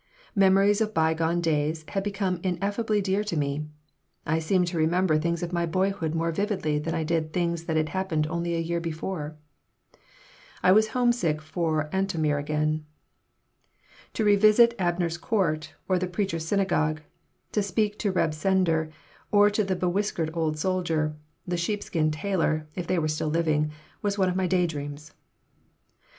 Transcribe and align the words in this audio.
Memories 0.35 0.81
of 0.81 0.95
bygone 0.95 1.41
days 1.41 1.85
had 1.89 2.01
become 2.03 2.39
ineffably 2.41 3.01
dear 3.03 3.23
to 3.23 3.37
me. 3.37 3.67
I 4.25 4.39
seemed 4.39 4.65
to 4.69 4.77
remember 4.79 5.15
things 5.19 5.43
of 5.43 5.53
my 5.53 5.67
boyhood 5.67 6.15
more 6.15 6.31
vividly 6.31 6.79
than 6.79 6.95
I 6.95 7.03
did 7.03 7.31
things 7.31 7.65
that 7.65 7.77
had 7.77 7.89
happened 7.89 8.25
only 8.25 8.55
a 8.55 8.59
year 8.59 8.79
before 8.79 9.37
I 10.63 10.71
was 10.71 10.87
homesick 10.87 11.39
for 11.39 11.87
Antomir 11.93 12.39
again 12.39 12.83
To 14.15 14.25
revisit 14.25 14.73
Abner's 14.79 15.19
Court 15.19 15.75
or 15.87 15.99
the 15.99 16.07
Preacher's 16.07 16.47
Synagogue, 16.47 17.01
to 17.51 17.61
speak 17.61 17.99
to 17.99 18.11
Reb 18.11 18.33
Sender, 18.33 18.89
or 19.31 19.51
to 19.51 19.63
the 19.63 19.75
bewhiskered 19.75 20.31
old 20.35 20.57
soldier, 20.57 21.15
the 21.47 21.57
skeepskin 21.59 22.09
tailor, 22.09 22.65
if 22.75 22.87
they 22.87 22.97
were 22.97 23.07
still 23.07 23.29
living, 23.29 23.71
was 24.01 24.17
one 24.17 24.29
of 24.29 24.35
my 24.35 24.47
day 24.47 24.65
dreams. 24.65 25.13